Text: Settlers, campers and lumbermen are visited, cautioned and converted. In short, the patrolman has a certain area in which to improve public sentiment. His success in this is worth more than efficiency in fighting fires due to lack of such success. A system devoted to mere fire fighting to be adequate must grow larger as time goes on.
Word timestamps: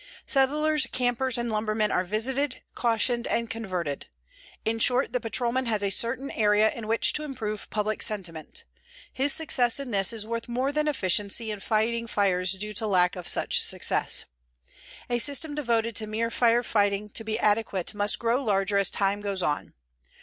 Settlers, 0.25 0.87
campers 0.91 1.37
and 1.37 1.51
lumbermen 1.51 1.91
are 1.91 2.03
visited, 2.03 2.63
cautioned 2.73 3.27
and 3.27 3.51
converted. 3.51 4.07
In 4.65 4.79
short, 4.79 5.13
the 5.13 5.19
patrolman 5.19 5.67
has 5.67 5.83
a 5.83 5.91
certain 5.91 6.31
area 6.31 6.71
in 6.71 6.87
which 6.87 7.13
to 7.13 7.23
improve 7.23 7.69
public 7.69 8.01
sentiment. 8.01 8.63
His 9.13 9.31
success 9.31 9.79
in 9.79 9.91
this 9.91 10.11
is 10.11 10.25
worth 10.25 10.49
more 10.49 10.71
than 10.71 10.87
efficiency 10.87 11.51
in 11.51 11.59
fighting 11.59 12.07
fires 12.07 12.53
due 12.53 12.73
to 12.73 12.87
lack 12.87 13.15
of 13.15 13.27
such 13.27 13.61
success. 13.61 14.25
A 15.07 15.19
system 15.19 15.53
devoted 15.53 15.95
to 15.97 16.07
mere 16.07 16.31
fire 16.31 16.63
fighting 16.63 17.07
to 17.09 17.23
be 17.23 17.37
adequate 17.37 17.93
must 17.93 18.17
grow 18.17 18.43
larger 18.43 18.79
as 18.79 18.89
time 18.89 19.21
goes 19.21 19.43
on. 19.43 19.75